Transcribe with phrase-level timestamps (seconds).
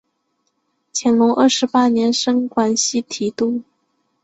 [0.91, 3.61] 乾隆二十八年升广西提督。